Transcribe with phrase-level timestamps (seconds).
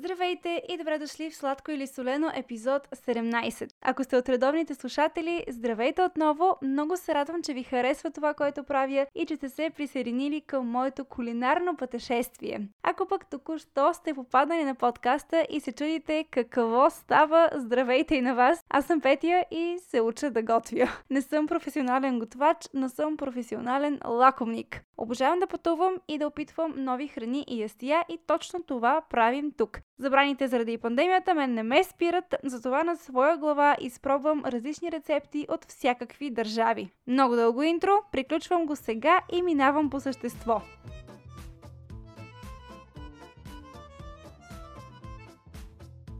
[0.00, 3.70] Здравейте и добре дошли в Сладко или Солено епизод 17.
[3.82, 6.56] Ако сте от редовните слушатели, здравейте отново!
[6.62, 10.70] Много се радвам, че ви харесва това, което правя и че сте се присъединили към
[10.70, 12.68] моето кулинарно пътешествие.
[12.82, 18.34] Ако пък току-що сте попаднали на подкаста и се чудите какво става, здравейте и на
[18.34, 18.64] вас!
[18.70, 20.88] Аз съм Петя и се уча да готвя.
[21.10, 24.82] Не съм професионален готвач, но съм професионален лакомник.
[24.98, 29.80] Обожавам да пътувам и да опитвам нови храни и ястия и точно това правим тук.
[30.00, 35.64] Забраните заради пандемията мен не ме спират, затова на своя глава изпробвам различни рецепти от
[35.64, 36.90] всякакви държави.
[37.06, 40.62] Много дълго интро, приключвам го сега и минавам по същество.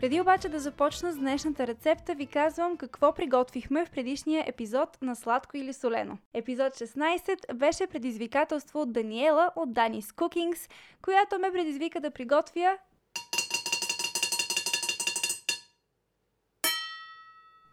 [0.00, 5.16] Преди обаче да започна с днешната рецепта, ви казвам какво приготвихме в предишния епизод на
[5.16, 6.18] Сладко или Солено.
[6.34, 10.70] Епизод 16 беше предизвикателство от Даниела от Danis Cookings,
[11.02, 12.78] която ме предизвика да приготвя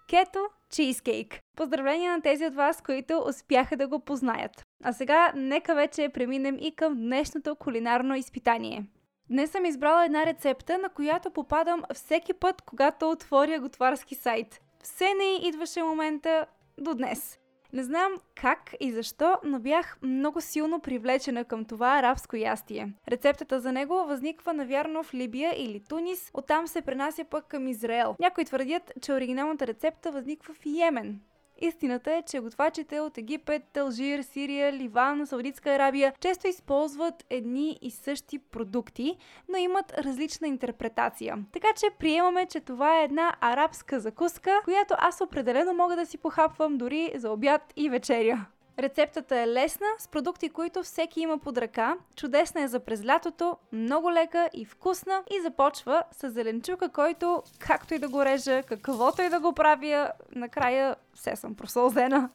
[0.09, 0.39] кето
[0.69, 1.39] чизкейк.
[1.57, 4.63] Поздравления на тези от вас, които успяха да го познаят.
[4.83, 8.85] А сега нека вече преминем и към днешното кулинарно изпитание.
[9.29, 14.61] Днес съм избрала една рецепта, на която попадам всеки път, когато отворя готварски сайт.
[14.83, 16.45] Все не идваше момента
[16.77, 17.39] до днес.
[17.75, 22.93] Не знам как и защо, но бях много силно привлечена към това арабско ястие.
[23.07, 28.15] Рецептата за него възниква навярно в Либия или Тунис, оттам се пренася пък към Израел.
[28.19, 31.19] Някои твърдят, че оригиналната рецепта възниква в Йемен,
[31.61, 37.91] Истината е, че готвачите от Египет, Алжир, Сирия, Ливан, Саудитска Арабия често използват едни и
[37.91, 39.17] същи продукти,
[39.49, 41.37] но имат различна интерпретация.
[41.51, 46.17] Така че приемаме, че това е една арабска закуска, която аз определено мога да си
[46.17, 48.45] похапвам дори за обяд и вечеря.
[48.79, 51.97] Рецептата е лесна, с продукти, които всеки има под ръка.
[52.15, 57.93] Чудесна е за през лятото, много лека и вкусна и започва с зеленчука, който, както
[57.93, 62.29] и да го режа, каквото и да го правя, накрая все съм просълзена.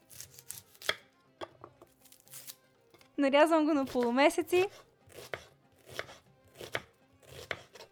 [3.19, 4.67] Нарязвам го на полумесеци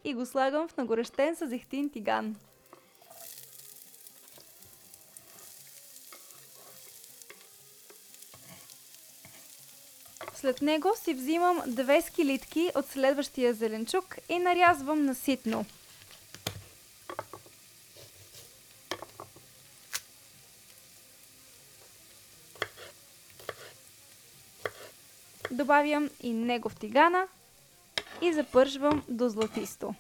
[0.05, 2.37] и го слагам в нагорещен с зехтин тиган.
[10.41, 15.65] След него си взимам две скилитки от следващия зеленчук и нарязвам наситно.
[25.51, 27.29] Добавям и него в тигана
[28.23, 29.95] и запържвам до златисто.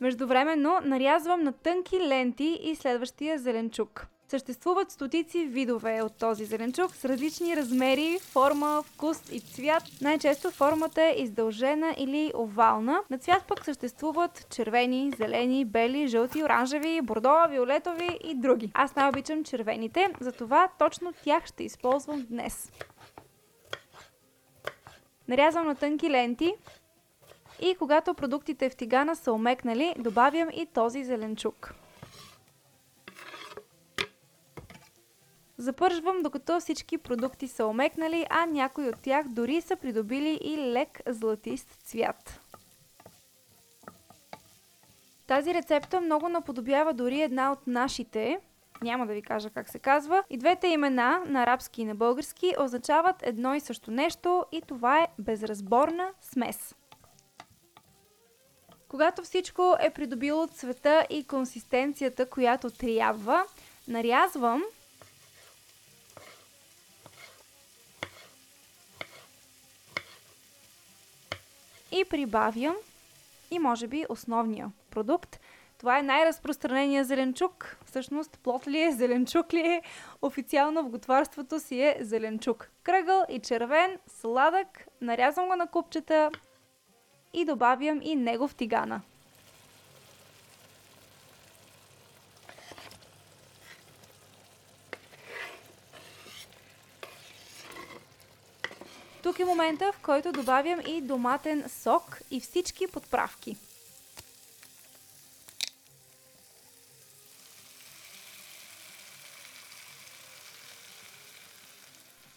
[0.00, 4.06] Междувременно нарязвам на тънки ленти и следващия зеленчук.
[4.28, 9.82] Съществуват стотици видове от този зеленчук с различни размери, форма, вкус и цвят.
[10.00, 13.00] Най-често формата е издължена или овална.
[13.10, 18.70] На цвят пък съществуват червени, зелени, бели, жълти, оранжеви, бордо, виолетови и други.
[18.74, 22.72] Аз най-обичам червените, затова точно тях ще използвам днес.
[25.28, 26.54] Нарязвам на тънки ленти
[27.60, 31.74] и когато продуктите в тигана са омекнали, добавям и този зеленчук.
[35.58, 41.00] Запържвам докато всички продукти са омекнали, а някои от тях дори са придобили и лек
[41.06, 42.40] златист цвят.
[45.26, 48.38] Тази рецепта много наподобява дори една от нашите,
[48.82, 50.24] няма да ви кажа как се казва.
[50.30, 55.00] И двете имена, на арабски и на български, означават едно и също нещо и това
[55.00, 56.74] е безразборна смес.
[58.88, 63.44] Когато всичко е придобило цвета и консистенцията, която трябва,
[63.88, 64.62] нарязвам
[72.00, 72.74] и прибавям
[73.50, 75.40] и може би основния продукт.
[75.78, 77.76] Това е най-разпространения зеленчук.
[77.84, 79.82] Всъщност плод ли е, зеленчук ли е?
[80.22, 82.70] Официално в готварството си е зеленчук.
[82.82, 86.30] Кръгъл и червен, сладък, нарязвам го на купчета
[87.32, 89.00] и добавям и него в тигана.
[99.36, 103.56] Тук е момента, в който добавям и доматен сок и всички подправки.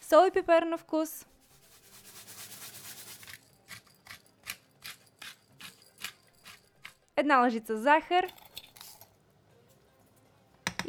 [0.10, 1.25] Сол и пипер на вкус.
[7.16, 8.28] Една лъжица захар.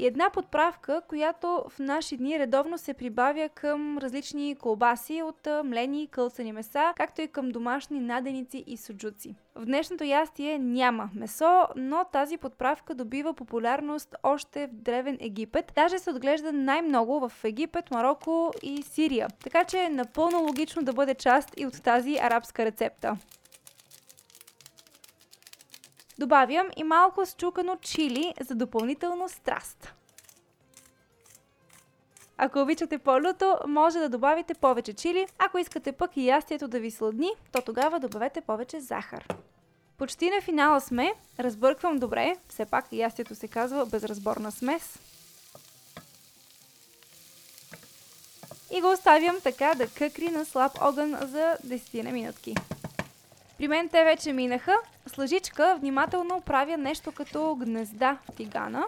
[0.00, 6.02] И една подправка, която в наши дни редовно се прибавя към различни колбаси от млени
[6.02, 9.34] и кълцани меса, както и към домашни наденици и суджуци.
[9.54, 15.72] В днешното ястие няма месо, но тази подправка добива популярност още в Древен Египет.
[15.74, 19.28] Даже се отглежда най-много в Египет, Марокко и Сирия.
[19.44, 23.16] Така че е напълно логично да бъде част и от тази арабска рецепта.
[26.20, 29.92] Добавям и малко счукано чили за допълнително страст.
[32.36, 35.26] Ако обичате по-люто, може да добавите повече чили.
[35.38, 39.26] Ако искате пък и ястието да ви сладни, то тогава добавете повече захар.
[39.98, 41.14] Почти на финала сме.
[41.38, 42.36] Разбърквам добре.
[42.48, 44.98] Все пак ястието се казва безразборна смес.
[48.72, 52.54] И го оставям така да къкри на слаб огън за 10 на минутки.
[53.58, 54.76] При мен те вече минаха.
[55.10, 58.86] С лъжичка внимателно правя нещо като гнезда в тигана.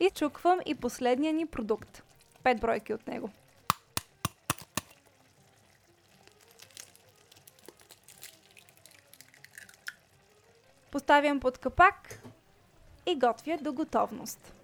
[0.00, 2.02] И чуквам и последния ни продукт.
[2.42, 3.30] Пет бройки от него.
[10.90, 12.22] Поставям под капак
[13.06, 14.54] и готвя до готовност.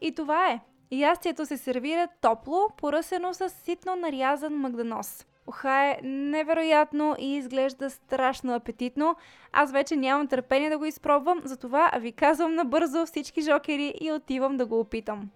[0.00, 0.60] И това е.
[0.90, 5.26] Ястието се сервира топло, поръсено с ситно нарязан магданос.
[5.46, 9.16] Оха е невероятно и изглежда страшно апетитно.
[9.52, 14.56] Аз вече нямам търпение да го изпробвам, затова ви казвам набързо всички жокери и отивам
[14.56, 15.30] да го опитам.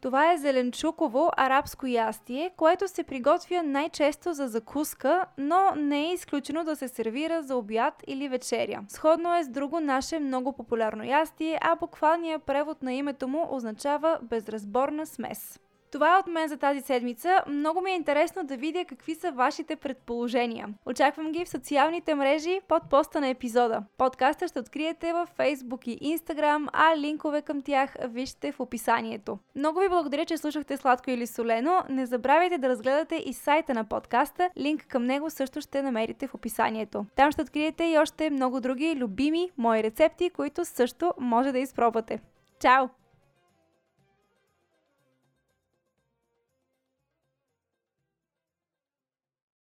[0.00, 6.64] Това е зеленчуково арабско ястие, което се приготвя най-често за закуска, но не е изключено
[6.64, 8.80] да се сервира за обяд или вечеря.
[8.88, 14.18] Сходно е с друго наше много популярно ястие, а буквалният превод на името му означава
[14.22, 15.60] безразборна смес.
[15.92, 17.42] Това е от мен за тази седмица.
[17.48, 20.68] Много ми е интересно да видя какви са вашите предположения.
[20.86, 23.82] Очаквам ги в социалните мрежи под поста на епизода.
[23.98, 29.38] Подкаста ще откриете във Facebook и Instagram, а линкове към тях вижте в описанието.
[29.56, 31.82] Много ви благодаря, че слушахте сладко или солено.
[31.88, 34.50] Не забравяйте да разгледате и сайта на подкаста.
[34.58, 37.06] Линк към него също ще намерите в описанието.
[37.16, 42.20] Там ще откриете и още много други любими мои рецепти, които също може да изпробвате.
[42.60, 42.88] Чао!